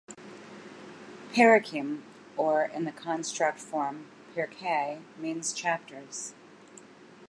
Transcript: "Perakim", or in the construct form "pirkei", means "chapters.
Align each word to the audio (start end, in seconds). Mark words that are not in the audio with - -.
"Perakim", 1.31 2.01
or 2.35 2.65
in 2.65 2.85
the 2.85 2.91
construct 2.91 3.59
form 3.59 4.07
"pirkei", 4.35 5.03
means 5.17 5.53
"chapters. 5.53 6.33